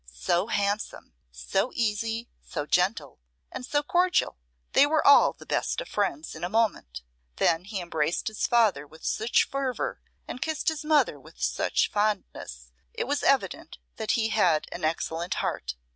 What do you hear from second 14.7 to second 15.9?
an excellent heart.